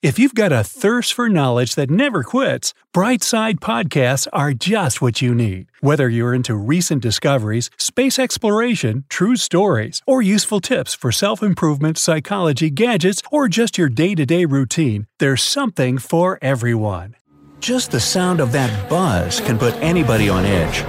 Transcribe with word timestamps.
If 0.00 0.16
you've 0.16 0.36
got 0.36 0.52
a 0.52 0.62
thirst 0.62 1.12
for 1.12 1.28
knowledge 1.28 1.74
that 1.74 1.90
never 1.90 2.22
quits, 2.22 2.72
Brightside 2.94 3.54
Podcasts 3.58 4.28
are 4.32 4.52
just 4.52 5.02
what 5.02 5.20
you 5.20 5.34
need. 5.34 5.72
Whether 5.80 6.08
you're 6.08 6.32
into 6.32 6.54
recent 6.54 7.02
discoveries, 7.02 7.68
space 7.78 8.16
exploration, 8.16 9.06
true 9.08 9.34
stories, 9.34 10.00
or 10.06 10.22
useful 10.22 10.60
tips 10.60 10.94
for 10.94 11.10
self 11.10 11.42
improvement, 11.42 11.98
psychology, 11.98 12.70
gadgets, 12.70 13.22
or 13.32 13.48
just 13.48 13.76
your 13.76 13.88
day 13.88 14.14
to 14.14 14.24
day 14.24 14.44
routine, 14.44 15.08
there's 15.18 15.42
something 15.42 15.98
for 15.98 16.38
everyone. 16.40 17.16
Just 17.58 17.90
the 17.90 17.98
sound 17.98 18.38
of 18.38 18.52
that 18.52 18.88
buzz 18.88 19.40
can 19.40 19.58
put 19.58 19.74
anybody 19.82 20.28
on 20.28 20.44
edge. 20.44 20.84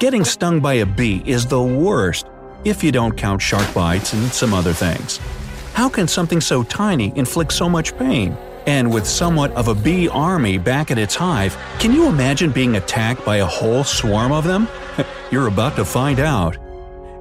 Getting 0.00 0.24
stung 0.24 0.60
by 0.60 0.74
a 0.80 0.86
bee 0.86 1.22
is 1.26 1.44
the 1.44 1.62
worst, 1.62 2.24
if 2.64 2.82
you 2.82 2.92
don't 2.92 3.18
count 3.18 3.42
shark 3.42 3.74
bites 3.74 4.14
and 4.14 4.32
some 4.32 4.54
other 4.54 4.72
things. 4.72 5.20
How 5.74 5.88
can 5.88 6.06
something 6.06 6.40
so 6.40 6.62
tiny 6.62 7.12
inflict 7.16 7.52
so 7.52 7.68
much 7.68 7.98
pain? 7.98 8.36
And 8.68 8.94
with 8.94 9.04
somewhat 9.04 9.50
of 9.52 9.66
a 9.66 9.74
bee 9.74 10.08
army 10.08 10.56
back 10.56 10.92
at 10.92 10.98
its 10.98 11.16
hive, 11.16 11.58
can 11.80 11.92
you 11.92 12.06
imagine 12.06 12.52
being 12.52 12.76
attacked 12.76 13.24
by 13.24 13.38
a 13.38 13.46
whole 13.46 13.82
swarm 13.82 14.30
of 14.30 14.44
them? 14.44 14.68
You're 15.32 15.48
about 15.48 15.74
to 15.74 15.84
find 15.84 16.20
out. 16.20 16.56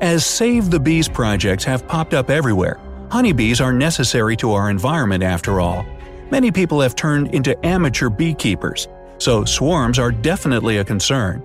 As 0.01 0.23
Save 0.23 0.69
the 0.69 0.79
Bees 0.79 1.09
projects 1.09 1.63
have 1.63 1.87
popped 1.87 2.13
up 2.13 2.29
everywhere, 2.29 2.79
honeybees 3.09 3.59
are 3.59 3.73
necessary 3.73 4.37
to 4.37 4.51
our 4.51 4.69
environment 4.69 5.23
after 5.23 5.59
all. 5.59 5.83
Many 6.29 6.51
people 6.51 6.79
have 6.79 6.93
turned 6.93 7.33
into 7.33 7.57
amateur 7.65 8.07
beekeepers, 8.07 8.87
so 9.17 9.45
swarms 9.45 9.97
are 9.97 10.11
definitely 10.11 10.77
a 10.77 10.85
concern. 10.85 11.41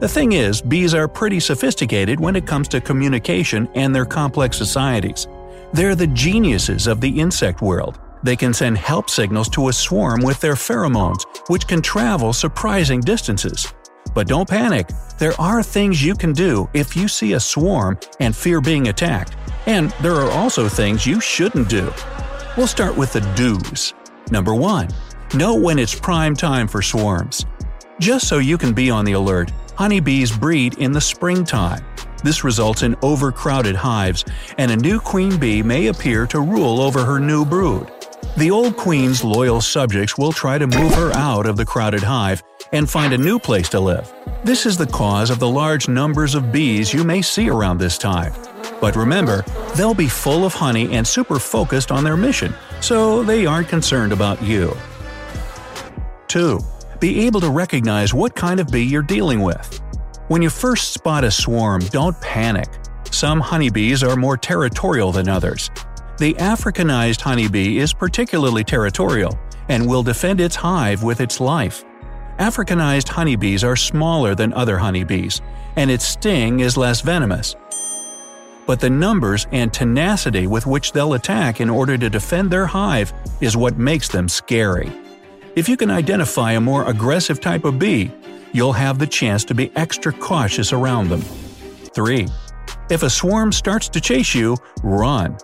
The 0.00 0.08
thing 0.08 0.32
is, 0.32 0.60
bees 0.60 0.92
are 0.92 1.06
pretty 1.06 1.38
sophisticated 1.38 2.18
when 2.18 2.34
it 2.34 2.46
comes 2.46 2.66
to 2.68 2.80
communication 2.80 3.68
and 3.76 3.94
their 3.94 4.04
complex 4.04 4.56
societies. 4.56 5.28
They're 5.72 5.94
the 5.94 6.06
geniuses 6.06 6.86
of 6.86 7.00
the 7.00 7.20
insect 7.20 7.60
world. 7.60 8.00
They 8.22 8.36
can 8.36 8.54
send 8.54 8.78
help 8.78 9.10
signals 9.10 9.48
to 9.50 9.68
a 9.68 9.72
swarm 9.72 10.22
with 10.22 10.40
their 10.40 10.54
pheromones, 10.54 11.24
which 11.48 11.66
can 11.66 11.82
travel 11.82 12.32
surprising 12.32 13.00
distances. 13.00 13.72
But 14.14 14.28
don't 14.28 14.48
panic, 14.48 14.88
there 15.18 15.38
are 15.40 15.62
things 15.62 16.02
you 16.02 16.14
can 16.14 16.32
do 16.32 16.68
if 16.72 16.96
you 16.96 17.06
see 17.06 17.34
a 17.34 17.40
swarm 17.40 17.98
and 18.18 18.34
fear 18.34 18.60
being 18.60 18.88
attacked. 18.88 19.36
And 19.66 19.90
there 20.02 20.14
are 20.14 20.30
also 20.30 20.68
things 20.68 21.06
you 21.06 21.20
shouldn't 21.20 21.68
do. 21.68 21.92
We'll 22.56 22.66
start 22.66 22.96
with 22.96 23.12
the 23.12 23.20
do's. 23.36 23.92
Number 24.30 24.54
1. 24.54 24.88
Know 25.34 25.54
when 25.54 25.78
it's 25.78 25.94
prime 25.94 26.34
time 26.34 26.66
for 26.66 26.80
swarms. 26.80 27.44
Just 28.00 28.26
so 28.26 28.38
you 28.38 28.56
can 28.56 28.72
be 28.72 28.90
on 28.90 29.04
the 29.04 29.12
alert, 29.12 29.52
honeybees 29.76 30.36
breed 30.36 30.78
in 30.78 30.92
the 30.92 31.00
springtime. 31.00 31.84
This 32.22 32.44
results 32.44 32.82
in 32.82 32.96
overcrowded 33.02 33.76
hives, 33.76 34.24
and 34.58 34.70
a 34.70 34.76
new 34.76 35.00
queen 35.00 35.38
bee 35.38 35.62
may 35.62 35.86
appear 35.86 36.26
to 36.28 36.40
rule 36.40 36.80
over 36.80 37.04
her 37.04 37.20
new 37.20 37.44
brood. 37.44 37.90
The 38.36 38.50
old 38.50 38.76
queen's 38.76 39.24
loyal 39.24 39.60
subjects 39.60 40.18
will 40.18 40.32
try 40.32 40.58
to 40.58 40.66
move 40.66 40.94
her 40.94 41.12
out 41.12 41.46
of 41.46 41.56
the 41.56 41.64
crowded 41.64 42.02
hive 42.02 42.42
and 42.72 42.88
find 42.88 43.12
a 43.12 43.18
new 43.18 43.38
place 43.38 43.68
to 43.70 43.80
live. 43.80 44.12
This 44.44 44.66
is 44.66 44.76
the 44.76 44.86
cause 44.86 45.30
of 45.30 45.38
the 45.38 45.48
large 45.48 45.88
numbers 45.88 46.34
of 46.34 46.52
bees 46.52 46.92
you 46.92 47.04
may 47.04 47.22
see 47.22 47.48
around 47.48 47.78
this 47.78 47.98
time. 47.98 48.32
But 48.80 48.96
remember, 48.96 49.44
they'll 49.76 49.94
be 49.94 50.08
full 50.08 50.44
of 50.44 50.54
honey 50.54 50.94
and 50.94 51.06
super 51.06 51.38
focused 51.38 51.90
on 51.90 52.04
their 52.04 52.16
mission, 52.16 52.54
so 52.80 53.22
they 53.22 53.46
aren't 53.46 53.68
concerned 53.68 54.12
about 54.12 54.42
you. 54.42 54.76
2. 56.28 56.60
Be 57.00 57.26
able 57.26 57.40
to 57.40 57.50
recognize 57.50 58.12
what 58.12 58.34
kind 58.34 58.60
of 58.60 58.70
bee 58.70 58.82
you're 58.82 59.02
dealing 59.02 59.40
with. 59.40 59.80
When 60.28 60.42
you 60.42 60.50
first 60.50 60.92
spot 60.92 61.24
a 61.24 61.30
swarm, 61.30 61.80
don't 61.86 62.20
panic. 62.20 62.68
Some 63.10 63.40
honeybees 63.40 64.02
are 64.02 64.14
more 64.14 64.36
territorial 64.36 65.10
than 65.10 65.26
others. 65.26 65.70
The 66.18 66.34
Africanized 66.34 67.22
honeybee 67.22 67.78
is 67.78 67.94
particularly 67.94 68.62
territorial 68.62 69.38
and 69.70 69.88
will 69.88 70.02
defend 70.02 70.42
its 70.42 70.54
hive 70.54 71.02
with 71.02 71.22
its 71.22 71.40
life. 71.40 71.82
Africanized 72.38 73.08
honeybees 73.08 73.64
are 73.64 73.74
smaller 73.74 74.34
than 74.34 74.52
other 74.52 74.76
honeybees, 74.76 75.40
and 75.76 75.90
its 75.90 76.06
sting 76.06 76.60
is 76.60 76.76
less 76.76 77.00
venomous. 77.00 77.56
But 78.66 78.80
the 78.80 78.90
numbers 78.90 79.46
and 79.50 79.72
tenacity 79.72 80.46
with 80.46 80.66
which 80.66 80.92
they'll 80.92 81.14
attack 81.14 81.58
in 81.62 81.70
order 81.70 81.96
to 81.96 82.10
defend 82.10 82.50
their 82.50 82.66
hive 82.66 83.14
is 83.40 83.56
what 83.56 83.78
makes 83.78 84.08
them 84.08 84.28
scary. 84.28 84.92
If 85.56 85.70
you 85.70 85.76
can 85.78 85.90
identify 85.90 86.52
a 86.52 86.60
more 86.60 86.84
aggressive 86.84 87.40
type 87.40 87.64
of 87.64 87.78
bee, 87.78 88.12
you'll 88.52 88.72
have 88.72 88.98
the 88.98 89.06
chance 89.06 89.44
to 89.44 89.54
be 89.54 89.70
extra 89.76 90.12
cautious 90.12 90.72
around 90.72 91.08
them. 91.08 91.20
3. 91.20 92.26
If 92.90 93.02
a 93.02 93.10
swarm 93.10 93.52
starts 93.52 93.88
to 93.90 94.00
chase 94.00 94.34
you, 94.34 94.56
run. 94.82 95.36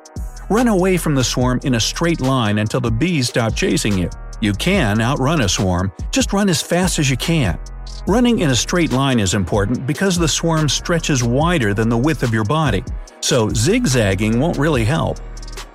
Run 0.50 0.68
away 0.68 0.96
from 0.96 1.14
the 1.14 1.24
swarm 1.24 1.60
in 1.64 1.74
a 1.74 1.80
straight 1.80 2.20
line 2.20 2.58
until 2.58 2.80
the 2.80 2.90
bees 2.90 3.28
stop 3.28 3.54
chasing 3.54 3.96
you. 3.96 4.10
You 4.40 4.52
can 4.52 5.00
outrun 5.00 5.40
a 5.40 5.48
swarm, 5.48 5.92
just 6.10 6.32
run 6.32 6.48
as 6.48 6.60
fast 6.60 6.98
as 6.98 7.08
you 7.08 7.16
can. 7.16 7.58
Running 8.06 8.40
in 8.40 8.50
a 8.50 8.56
straight 8.56 8.92
line 8.92 9.18
is 9.18 9.32
important 9.32 9.86
because 9.86 10.18
the 10.18 10.28
swarm 10.28 10.68
stretches 10.68 11.24
wider 11.24 11.72
than 11.72 11.88
the 11.88 11.96
width 11.96 12.22
of 12.22 12.34
your 12.34 12.44
body, 12.44 12.84
so 13.20 13.48
zigzagging 13.48 14.38
won't 14.38 14.58
really 14.58 14.84
help. 14.84 15.18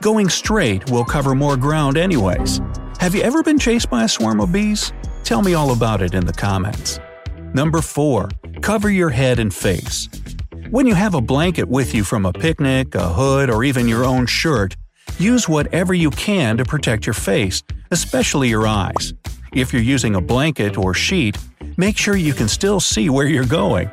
Going 0.01 0.29
straight 0.29 0.89
will 0.91 1.03
cover 1.03 1.33
more 1.33 1.57
ground 1.57 1.97
anyways. 1.97 2.61
Have 2.99 3.15
you 3.15 3.21
ever 3.21 3.41
been 3.41 3.57
chased 3.57 3.89
by 3.89 4.03
a 4.03 4.07
swarm 4.07 4.39
of 4.39 4.51
bees? 4.51 4.93
Tell 5.23 5.41
me 5.41 5.55
all 5.55 5.71
about 5.71 6.01
it 6.01 6.13
in 6.13 6.25
the 6.25 6.33
comments. 6.33 6.99
Number 7.53 7.81
4. 7.81 8.29
Cover 8.61 8.91
your 8.91 9.09
head 9.09 9.39
and 9.39 9.51
face. 9.51 10.07
When 10.69 10.85
you 10.85 10.93
have 10.93 11.15
a 11.15 11.21
blanket 11.21 11.67
with 11.67 11.95
you 11.95 12.03
from 12.03 12.27
a 12.27 12.33
picnic, 12.33 12.93
a 12.93 13.09
hood, 13.09 13.49
or 13.49 13.63
even 13.63 13.87
your 13.87 14.05
own 14.05 14.27
shirt, 14.27 14.75
use 15.17 15.49
whatever 15.49 15.95
you 15.95 16.11
can 16.11 16.57
to 16.57 16.65
protect 16.65 17.07
your 17.07 17.15
face, 17.15 17.63
especially 17.89 18.49
your 18.49 18.67
eyes. 18.67 19.15
If 19.51 19.73
you're 19.73 19.81
using 19.81 20.15
a 20.15 20.21
blanket 20.21 20.77
or 20.77 20.93
sheet, 20.93 21.37
make 21.75 21.97
sure 21.97 22.15
you 22.15 22.33
can 22.33 22.47
still 22.47 22.79
see 22.79 23.09
where 23.09 23.27
you're 23.27 23.45
going. 23.45 23.89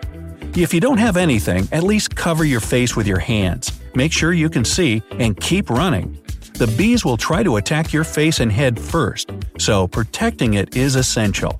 If 0.54 0.74
you 0.74 0.80
don't 0.80 0.98
have 0.98 1.16
anything, 1.16 1.66
at 1.72 1.82
least 1.82 2.14
cover 2.14 2.44
your 2.44 2.60
face 2.60 2.94
with 2.94 3.06
your 3.06 3.20
hands. 3.20 3.72
Make 3.94 4.12
sure 4.12 4.34
you 4.34 4.50
can 4.50 4.66
see 4.66 5.02
and 5.12 5.34
keep 5.40 5.70
running. 5.70 6.22
The 6.58 6.66
bees 6.76 7.06
will 7.06 7.16
try 7.16 7.42
to 7.42 7.56
attack 7.56 7.94
your 7.94 8.04
face 8.04 8.40
and 8.40 8.52
head 8.52 8.78
first, 8.78 9.30
so 9.58 9.88
protecting 9.88 10.54
it 10.54 10.76
is 10.76 10.94
essential. 10.94 11.58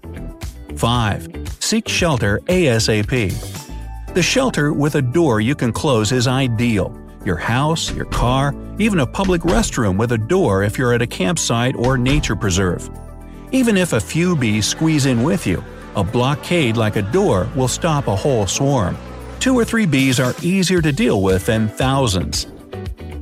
5. 0.76 1.35
Seek 1.66 1.88
shelter 1.88 2.38
ASAP. 2.46 4.14
The 4.14 4.22
shelter 4.22 4.72
with 4.72 4.94
a 4.94 5.02
door 5.02 5.40
you 5.40 5.56
can 5.56 5.72
close 5.72 6.12
is 6.12 6.28
ideal. 6.28 6.96
Your 7.24 7.34
house, 7.34 7.92
your 7.92 8.04
car, 8.04 8.54
even 8.78 9.00
a 9.00 9.06
public 9.06 9.42
restroom 9.42 9.98
with 9.98 10.12
a 10.12 10.18
door 10.18 10.62
if 10.62 10.78
you're 10.78 10.92
at 10.92 11.02
a 11.02 11.08
campsite 11.08 11.74
or 11.74 11.98
nature 11.98 12.36
preserve. 12.36 12.88
Even 13.50 13.76
if 13.76 13.94
a 13.94 14.00
few 14.00 14.36
bees 14.36 14.64
squeeze 14.64 15.06
in 15.06 15.24
with 15.24 15.44
you, 15.44 15.60
a 15.96 16.04
blockade 16.04 16.76
like 16.76 16.94
a 16.94 17.02
door 17.02 17.50
will 17.56 17.66
stop 17.66 18.06
a 18.06 18.14
whole 18.14 18.46
swarm. 18.46 18.96
Two 19.40 19.58
or 19.58 19.64
three 19.64 19.86
bees 19.86 20.20
are 20.20 20.36
easier 20.42 20.80
to 20.80 20.92
deal 20.92 21.20
with 21.20 21.46
than 21.46 21.66
thousands. 21.66 22.46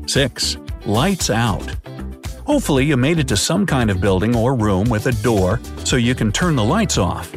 6. 0.04 0.58
Lights 0.84 1.30
out. 1.30 1.74
Hopefully, 2.44 2.84
you 2.84 2.98
made 2.98 3.18
it 3.18 3.28
to 3.28 3.38
some 3.38 3.64
kind 3.64 3.90
of 3.90 4.02
building 4.02 4.36
or 4.36 4.54
room 4.54 4.90
with 4.90 5.06
a 5.06 5.12
door 5.22 5.60
so 5.84 5.96
you 5.96 6.14
can 6.14 6.30
turn 6.30 6.56
the 6.56 6.62
lights 6.62 6.98
off. 6.98 7.34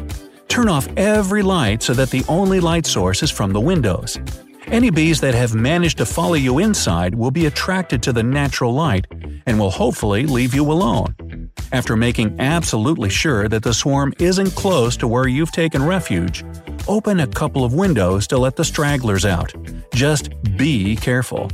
Turn 0.48 0.68
off 0.68 0.88
every 0.96 1.42
light 1.42 1.82
so 1.82 1.94
that 1.94 2.10
the 2.10 2.24
only 2.28 2.60
light 2.60 2.86
source 2.86 3.22
is 3.22 3.30
from 3.30 3.52
the 3.52 3.60
windows. 3.60 4.18
Any 4.66 4.90
bees 4.90 5.20
that 5.20 5.34
have 5.34 5.54
managed 5.54 5.98
to 5.98 6.06
follow 6.06 6.34
you 6.34 6.58
inside 6.58 7.14
will 7.14 7.30
be 7.30 7.46
attracted 7.46 8.02
to 8.02 8.12
the 8.12 8.22
natural 8.22 8.74
light 8.74 9.06
and 9.46 9.58
will 9.58 9.70
hopefully 9.70 10.26
leave 10.26 10.54
you 10.54 10.70
alone. 10.70 11.50
After 11.72 11.96
making 11.96 12.40
absolutely 12.40 13.10
sure 13.10 13.48
that 13.48 13.62
the 13.62 13.74
swarm 13.74 14.12
isn't 14.18 14.54
close 14.54 14.96
to 14.98 15.08
where 15.08 15.28
you've 15.28 15.52
taken 15.52 15.84
refuge, 15.84 16.44
open 16.86 17.20
a 17.20 17.26
couple 17.26 17.64
of 17.64 17.74
windows 17.74 18.26
to 18.28 18.38
let 18.38 18.56
the 18.56 18.64
stragglers 18.64 19.24
out. 19.24 19.54
Just 19.94 20.30
be 20.56 20.96
careful. 20.96 21.50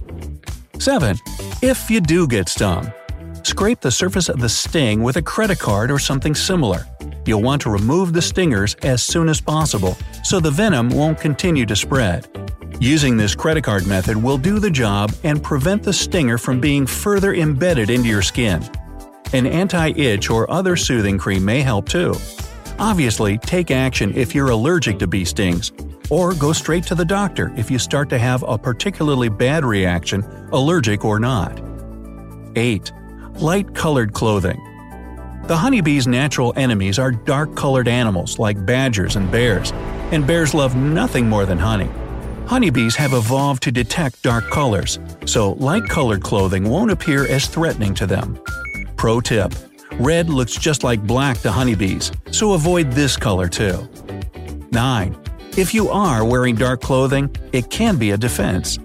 7. 0.79 1.17
If 1.63 1.91
you 1.91 2.01
do 2.01 2.27
get 2.27 2.49
stung, 2.49 2.93
Scrape 3.45 3.81
the 3.81 3.91
surface 3.91 4.31
of 4.31 4.41
the 4.41 4.49
sting 4.49 5.03
with 5.03 5.17
a 5.17 5.23
credit 5.23 5.59
card 5.59 5.91
or 5.91 5.99
something 5.99 6.35
similar. 6.35 6.87
You'll 7.27 7.43
want 7.43 7.63
to 7.63 7.71
remove 7.71 8.13
the 8.13 8.23
stingers 8.23 8.75
as 8.83 9.03
soon 9.03 9.29
as 9.29 9.41
possible 9.41 9.97
so 10.23 10.41
the 10.41 10.51
venom 10.51 10.91
won't 10.91 11.19
continue 11.19 11.67
to 11.67 11.77
spread. 11.77 12.29
Using 12.81 13.17
this 13.17 13.35
credit 13.35 13.65
card 13.65 13.87
method 13.87 14.17
will 14.17 14.39
do 14.39 14.59
the 14.59 14.71
job 14.71 15.13
and 15.23 15.43
prevent 15.43 15.83
the 15.83 15.93
stinger 15.93 16.39
from 16.39 16.61
being 16.61 16.87
further 16.87 17.35
embedded 17.35 17.89
into 17.89 18.09
your 18.09 18.23
skin. 18.23 18.63
An 19.33 19.47
anti 19.47 19.91
itch 19.91 20.29
or 20.29 20.51
other 20.51 20.77
soothing 20.77 21.19
cream 21.19 21.45
may 21.45 21.61
help 21.61 21.89
too. 21.89 22.15
Obviously, 22.79 23.39
take 23.39 23.71
action 23.71 24.13
if 24.17 24.35
you're 24.35 24.51
allergic 24.51 24.99
to 24.99 25.07
bee 25.07 25.25
stings, 25.25 25.73
or 26.11 26.35
go 26.35 26.53
straight 26.53 26.85
to 26.85 26.95
the 26.95 27.05
doctor 27.05 27.53
if 27.57 27.71
you 27.71 27.79
start 27.79 28.09
to 28.11 28.19
have 28.19 28.43
a 28.43 28.59
particularly 28.59 29.29
bad 29.29 29.65
reaction, 29.65 30.25
allergic 30.53 31.05
or 31.05 31.21
not. 31.21 31.63
8. 32.57 32.93
Light 33.37 33.75
colored 33.75 34.13
clothing. 34.13 34.61
The 35.47 35.57
honeybee's 35.59 36.07
natural 36.07 36.55
enemies 36.57 36.99
are 36.99 37.13
dark 37.13 37.55
colored 37.55 37.87
animals 37.87 38.39
like 38.39 38.65
badgers 38.65 39.17
and 39.17 39.31
bears, 39.31 39.73
and 40.11 40.27
bears 40.27 40.55
love 40.55 40.75
nothing 40.75 41.29
more 41.29 41.45
than 41.45 41.59
honey. 41.59 41.91
Honeybees 42.47 42.97
have 42.97 43.13
evolved 43.13 43.63
to 43.65 43.71
detect 43.71 44.23
dark 44.23 44.49
colors, 44.49 44.99
so 45.27 45.53
light 45.53 45.87
colored 45.87 46.23
clothing 46.23 46.67
won't 46.67 46.91
appear 46.91 47.27
as 47.29 47.47
threatening 47.47 47.93
to 47.93 48.07
them. 48.07 48.39
Pro 48.97 49.21
tip 49.21 49.53
Red 49.99 50.31
looks 50.31 50.55
just 50.55 50.83
like 50.83 51.07
black 51.07 51.37
to 51.41 51.53
honeybees, 51.53 52.11
so 52.31 52.55
avoid 52.55 52.91
this 52.93 53.19
color 53.19 53.47
too. 53.47 53.87
9. 54.73 55.17
If 55.59 55.75
you 55.75 55.91
are 55.91 56.25
wearing 56.25 56.55
dark 56.55 56.81
clothing, 56.81 57.31
it 57.53 57.69
can 57.69 57.99
be 57.99 58.13
a 58.13 58.17
defense. 58.17 58.79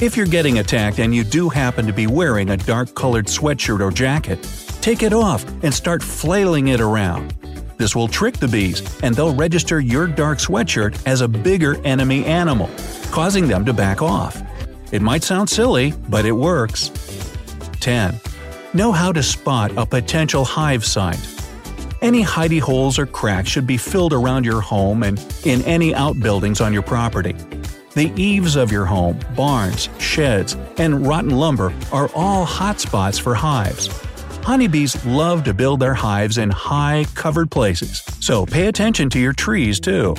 If 0.00 0.16
you're 0.16 0.24
getting 0.24 0.60
attacked 0.60 0.98
and 0.98 1.14
you 1.14 1.24
do 1.24 1.50
happen 1.50 1.86
to 1.86 1.92
be 1.92 2.06
wearing 2.06 2.48
a 2.48 2.56
dark 2.56 2.94
colored 2.94 3.26
sweatshirt 3.26 3.80
or 3.80 3.90
jacket, 3.90 4.42
take 4.80 5.02
it 5.02 5.12
off 5.12 5.44
and 5.62 5.72
start 5.72 6.02
flailing 6.02 6.68
it 6.68 6.80
around. 6.80 7.34
This 7.78 7.96
will 7.96 8.08
trick 8.08 8.36
the 8.36 8.48
bees, 8.48 8.82
and 9.02 9.14
they'll 9.14 9.34
register 9.34 9.80
your 9.80 10.06
dark 10.06 10.38
sweatshirt 10.38 11.00
as 11.06 11.22
a 11.22 11.28
bigger 11.28 11.80
enemy 11.84 12.24
animal, 12.26 12.68
causing 13.10 13.48
them 13.48 13.64
to 13.64 13.72
back 13.72 14.02
off. 14.02 14.42
It 14.92 15.00
might 15.00 15.22
sound 15.22 15.48
silly, 15.48 15.94
but 16.08 16.26
it 16.26 16.32
works. 16.32 16.90
10. 17.80 18.20
Know 18.74 18.92
how 18.92 19.12
to 19.12 19.22
spot 19.22 19.72
a 19.76 19.86
potential 19.86 20.44
hive 20.44 20.84
site. 20.84 21.26
Any 22.02 22.22
hidey 22.22 22.60
holes 22.60 22.98
or 22.98 23.06
cracks 23.06 23.48
should 23.48 23.66
be 23.66 23.76
filled 23.76 24.12
around 24.12 24.44
your 24.44 24.60
home 24.60 25.02
and 25.02 25.18
in 25.44 25.62
any 25.62 25.94
outbuildings 25.94 26.60
on 26.60 26.72
your 26.72 26.82
property. 26.82 27.34
The 27.94 28.12
eaves 28.14 28.56
of 28.56 28.70
your 28.70 28.84
home, 28.84 29.18
barns, 29.34 29.88
sheds, 29.98 30.56
and 30.78 31.06
rotten 31.06 31.30
lumber 31.30 31.74
are 31.92 32.10
all 32.14 32.46
hotspots 32.46 33.20
for 33.20 33.34
hives. 33.34 33.88
Honeybees 34.42 35.04
love 35.04 35.44
to 35.44 35.54
build 35.54 35.80
their 35.80 35.94
hives 35.94 36.38
in 36.38 36.50
high, 36.50 37.06
covered 37.14 37.50
places, 37.50 38.02
so 38.20 38.46
pay 38.46 38.66
attention 38.68 39.10
to 39.10 39.18
your 39.18 39.32
trees 39.32 39.78
too. 39.78 40.16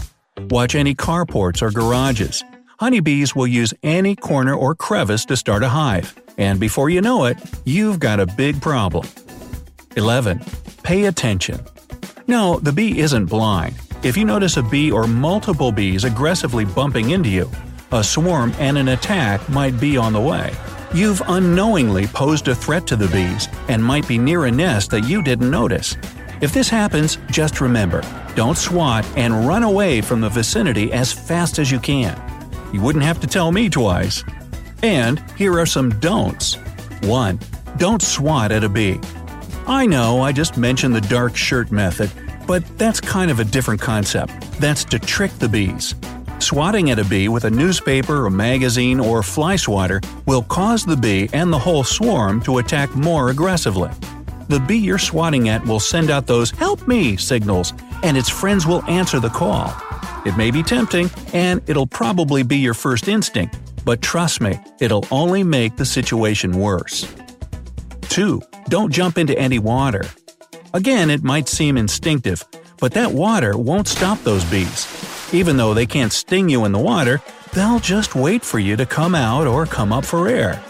Watch 0.49 0.75
any 0.75 0.95
carports 0.95 1.61
or 1.61 1.71
garages. 1.71 2.43
Honeybees 2.79 3.35
will 3.35 3.47
use 3.47 3.73
any 3.83 4.15
corner 4.15 4.55
or 4.55 4.75
crevice 4.75 5.25
to 5.25 5.35
start 5.35 5.63
a 5.63 5.69
hive, 5.69 6.15
and 6.37 6.59
before 6.59 6.89
you 6.89 7.01
know 7.01 7.25
it, 7.25 7.37
you've 7.65 7.99
got 7.99 8.19
a 8.19 8.25
big 8.25 8.61
problem. 8.61 9.07
11. 9.97 10.39
Pay 10.83 11.05
attention. 11.05 11.59
No, 12.27 12.59
the 12.59 12.71
bee 12.71 12.99
isn't 12.99 13.25
blind. 13.25 13.75
If 14.03 14.17
you 14.17 14.25
notice 14.25 14.55
a 14.57 14.63
bee 14.63 14.91
or 14.91 15.07
multiple 15.07 15.71
bees 15.71 16.05
aggressively 16.05 16.65
bumping 16.65 17.09
into 17.09 17.29
you, 17.29 17.49
a 17.91 18.03
swarm 18.03 18.53
and 18.57 18.77
an 18.77 18.87
attack 18.87 19.47
might 19.49 19.79
be 19.79 19.97
on 19.97 20.13
the 20.13 20.21
way. 20.21 20.55
You've 20.93 21.21
unknowingly 21.27 22.07
posed 22.07 22.49
a 22.49 22.55
threat 22.55 22.85
to 22.87 22.97
the 22.97 23.07
bees 23.07 23.47
and 23.69 23.81
might 23.81 24.05
be 24.09 24.17
near 24.17 24.43
a 24.43 24.51
nest 24.51 24.91
that 24.91 25.05
you 25.05 25.21
didn't 25.21 25.49
notice. 25.49 25.95
If 26.41 26.53
this 26.53 26.67
happens, 26.67 27.17
just 27.29 27.61
remember 27.61 28.01
don't 28.35 28.57
swat 28.57 29.05
and 29.15 29.47
run 29.47 29.63
away 29.63 30.01
from 30.01 30.19
the 30.19 30.29
vicinity 30.29 30.91
as 30.91 31.13
fast 31.13 31.59
as 31.59 31.71
you 31.71 31.79
can. 31.79 32.21
You 32.73 32.81
wouldn't 32.81 33.05
have 33.05 33.21
to 33.21 33.27
tell 33.27 33.53
me 33.53 33.69
twice. 33.69 34.23
And 34.83 35.23
here 35.37 35.59
are 35.59 35.65
some 35.65 35.97
don'ts. 35.99 36.55
1. 37.03 37.39
Don't 37.77 38.01
swat 38.01 38.51
at 38.51 38.63
a 38.63 38.69
bee. 38.69 38.99
I 39.67 39.85
know 39.85 40.21
I 40.21 40.33
just 40.33 40.57
mentioned 40.57 40.93
the 40.93 41.01
dark 41.01 41.37
shirt 41.37 41.71
method, 41.71 42.11
but 42.47 42.65
that's 42.77 42.99
kind 42.99 43.31
of 43.31 43.39
a 43.39 43.45
different 43.45 43.79
concept. 43.79 44.33
That's 44.59 44.83
to 44.85 44.99
trick 44.99 45.31
the 45.39 45.47
bees. 45.47 45.95
Swatting 46.41 46.89
at 46.89 46.97
a 46.97 47.05
bee 47.05 47.27
with 47.27 47.45
a 47.45 47.51
newspaper, 47.51 48.25
a 48.25 48.31
magazine, 48.31 48.99
or 48.99 49.21
fly 49.21 49.55
swatter 49.55 50.01
will 50.25 50.41
cause 50.41 50.83
the 50.83 50.97
bee 50.97 51.29
and 51.33 51.53
the 51.53 51.59
whole 51.59 51.83
swarm 51.83 52.41
to 52.41 52.57
attack 52.57 52.93
more 52.95 53.29
aggressively. 53.29 53.91
The 54.49 54.59
bee 54.59 54.79
you're 54.79 54.97
swatting 54.97 55.49
at 55.49 55.63
will 55.63 55.79
send 55.79 56.09
out 56.09 56.25
those 56.25 56.49
help 56.49 56.87
me 56.87 57.15
signals, 57.15 57.73
and 58.01 58.17
its 58.17 58.27
friends 58.27 58.65
will 58.65 58.83
answer 58.85 59.19
the 59.19 59.29
call. 59.29 59.71
It 60.25 60.35
may 60.35 60.49
be 60.49 60.63
tempting, 60.63 61.11
and 61.31 61.61
it'll 61.67 61.85
probably 61.85 62.41
be 62.41 62.57
your 62.57 62.73
first 62.73 63.07
instinct, 63.07 63.59
but 63.85 64.01
trust 64.01 64.41
me, 64.41 64.59
it'll 64.79 65.05
only 65.11 65.43
make 65.43 65.75
the 65.75 65.85
situation 65.85 66.53
worse. 66.53 67.07
2. 68.09 68.41
Don't 68.67 68.91
jump 68.91 69.19
into 69.19 69.37
any 69.37 69.59
water. 69.59 70.05
Again, 70.73 71.11
it 71.11 71.23
might 71.23 71.47
seem 71.47 71.77
instinctive, 71.77 72.43
but 72.79 72.93
that 72.93 73.11
water 73.11 73.55
won't 73.55 73.87
stop 73.87 74.19
those 74.23 74.43
bees. 74.45 74.87
Even 75.33 75.55
though 75.55 75.73
they 75.73 75.85
can't 75.85 76.11
sting 76.11 76.49
you 76.49 76.65
in 76.65 76.73
the 76.73 76.79
water, 76.79 77.21
they'll 77.53 77.79
just 77.79 78.15
wait 78.15 78.43
for 78.43 78.59
you 78.59 78.75
to 78.75 78.85
come 78.85 79.15
out 79.15 79.47
or 79.47 79.65
come 79.65 79.93
up 79.93 80.03
for 80.03 80.27
air. 80.27 80.61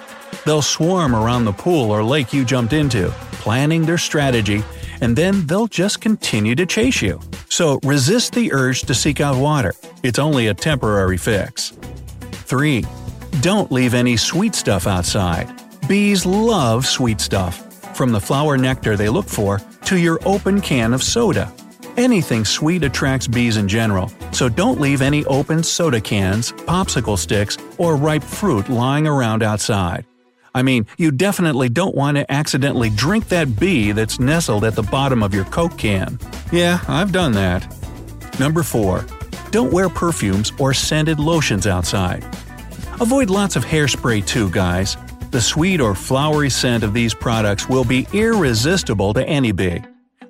They'll 0.46 0.62
swarm 0.62 1.16
around 1.16 1.46
the 1.46 1.52
pool 1.52 1.90
or 1.90 2.04
lake 2.04 2.32
you 2.32 2.46
jumped 2.46 2.74
into, 2.74 3.10
planning 3.32 3.86
their 3.86 3.98
strategy, 3.98 4.64
and 5.02 5.16
then 5.16 5.48
they'll 5.48 5.68
just 5.68 6.00
continue 6.00 6.54
to 6.54 6.68
chase 6.68 7.02
you. 7.02 7.20
So 7.50 7.80
resist 7.84 8.34
the 8.34 8.54
urge 8.54 8.84
to 8.84 8.94
seek 8.94 9.20
out 9.20 9.36
water. 9.36 9.74
It's 10.04 10.20
only 10.20 10.48
a 10.48 10.54
temporary 10.54 11.18
fix. 11.18 11.72
3. 12.32 12.86
Don't 13.42 13.72
leave 13.72 13.96
any 13.96 14.16
sweet 14.16 14.54
stuff 14.54 14.86
outside. 14.86 15.52
Bees 15.88 16.26
love 16.26 16.86
sweet 16.86 17.20
stuff. 17.20 17.96
From 17.96 18.12
the 18.12 18.22
flower 18.22 18.58
nectar 18.58 18.96
they 18.96 19.10
look 19.10 19.28
for 19.28 19.60
to 19.86 19.98
your 19.98 20.20
open 20.24 20.62
can 20.62 20.94
of 20.94 21.02
soda. 21.02 21.52
Anything 21.98 22.46
sweet 22.46 22.84
attracts 22.84 23.28
bees 23.28 23.58
in 23.58 23.68
general, 23.68 24.12
so 24.32 24.48
don't 24.48 24.80
leave 24.80 25.02
any 25.02 25.26
open 25.26 25.62
soda 25.62 26.00
cans, 26.00 26.54
popsicle 26.54 27.18
sticks, 27.18 27.58
or 27.78 27.96
ripe 27.98 28.24
fruit 28.24 28.70
lying 28.70 29.08
around 29.08 29.44
outside. 29.44 30.06
I 30.56 30.64
mean, 30.64 30.86
you 30.98 31.12
definitely 31.12 31.70
don't 31.70 31.96
want 31.96 32.18
to 32.18 32.32
accidentally 32.32 32.90
drink 32.90 33.28
that 33.30 33.60
bee 33.60 33.92
that's 33.92 34.20
nestled 34.20 34.64
at 34.64 34.76
the 34.76 34.84
bottom 34.84 35.22
of 35.22 35.34
your 35.34 35.46
Coke 35.46 35.78
can. 35.78 36.18
Yeah, 36.52 36.80
I've 36.88 37.12
done 37.12 37.34
that. 37.34 37.68
Number 38.40 38.64
4. 38.64 39.06
Don't 39.52 39.74
wear 39.74 39.90
perfumes 39.90 40.54
or 40.60 40.74
scented 40.74 41.20
lotions 41.20 41.68
outside. 41.68 42.24
Avoid 43.02 43.30
lots 43.30 43.56
of 43.56 43.66
hairspray 43.66 44.26
too, 44.26 44.50
guys. 44.50 44.96
The 45.32 45.42
sweet 45.42 45.82
or 45.82 45.96
flowery 45.96 46.50
scent 46.50 46.84
of 46.84 46.94
these 46.94 47.14
products 47.14 47.68
will 47.68 47.86
be 47.86 48.08
irresistible 48.14 49.14
to 49.14 49.28
any 49.28 49.52
bee. 49.52 49.82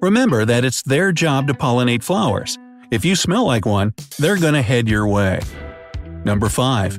Remember 0.01 0.45
that 0.45 0.65
it's 0.65 0.81
their 0.81 1.11
job 1.11 1.47
to 1.47 1.53
pollinate 1.53 2.01
flowers. 2.01 2.57
If 2.89 3.05
you 3.05 3.15
smell 3.15 3.45
like 3.45 3.67
one, 3.67 3.93
they're 4.17 4.39
gonna 4.39 4.63
head 4.63 4.89
your 4.89 5.07
way. 5.07 5.41
Number 6.25 6.49
5. 6.49 6.97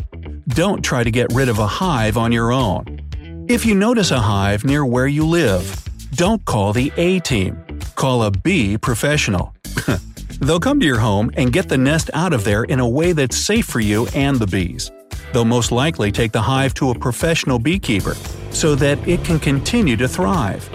Don't 0.49 0.85
try 0.85 1.03
to 1.03 1.11
get 1.11 1.33
rid 1.33 1.49
of 1.49 1.59
a 1.59 1.67
hive 1.67 2.17
on 2.17 2.31
your 2.31 2.53
own. 2.53 3.01
If 3.49 3.67
you 3.67 3.75
notice 3.75 4.13
a 4.13 4.21
hive 4.21 4.65
near 4.65 4.87
where 4.87 5.09
you 5.09 5.27
live, 5.27 5.85
don't 6.15 6.45
call 6.45 6.73
the 6.73 6.93
A 6.97 7.19
team. 7.19 7.59
Call 7.97 8.23
a 8.23 8.31
bee 8.31 8.79
professional. 8.79 9.53
They'll 10.41 10.61
come 10.61 10.79
to 10.79 10.87
your 10.87 11.01
home 11.01 11.33
and 11.35 11.53
get 11.53 11.69
the 11.69 11.79
nest 11.79 12.09
out 12.15 12.33
of 12.33 12.45
there 12.45 12.63
in 12.63 12.79
a 12.79 12.89
way 12.89 13.13
that's 13.13 13.37
safe 13.37 13.67
for 13.67 13.81
you 13.81 14.07
and 14.15 14.39
the 14.39 14.47
bees. 14.47 14.93
They'll 15.33 15.45
most 15.45 15.73
likely 15.73 16.13
take 16.13 16.31
the 16.31 16.43
hive 16.43 16.75
to 16.75 16.91
a 16.91 16.99
professional 16.99 17.59
beekeeper 17.59 18.15
so 18.53 18.77
that 18.77 18.97
it 19.09 19.25
can 19.25 19.41
continue 19.41 19.97
to 19.97 20.07
thrive. 20.07 20.71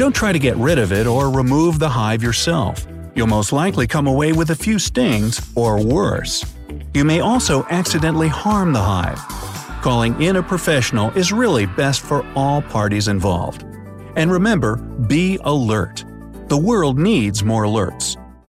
Don't 0.00 0.16
try 0.16 0.32
to 0.32 0.38
get 0.38 0.56
rid 0.56 0.78
of 0.78 0.92
it 0.92 1.06
or 1.06 1.28
remove 1.28 1.78
the 1.78 1.90
hive 1.90 2.22
yourself. 2.22 2.86
You'll 3.14 3.26
most 3.26 3.52
likely 3.52 3.86
come 3.86 4.06
away 4.06 4.32
with 4.32 4.48
a 4.48 4.54
few 4.54 4.78
stings, 4.78 5.38
or 5.54 5.78
worse. 5.84 6.42
You 6.94 7.04
may 7.04 7.20
also 7.20 7.66
accidentally 7.68 8.28
harm 8.28 8.72
the 8.72 8.80
hive. 8.80 9.18
Calling 9.82 10.18
in 10.22 10.36
a 10.36 10.42
professional 10.42 11.10
is 11.10 11.32
really 11.32 11.66
best 11.66 12.00
for 12.00 12.24
all 12.34 12.62
parties 12.62 13.08
involved. 13.08 13.66
And 14.16 14.32
remember, 14.32 14.76
be 15.06 15.38
alert. 15.44 16.02
The 16.48 16.56
world 16.56 16.98
needs 16.98 17.44
more 17.44 17.64
alerts. 17.64 18.16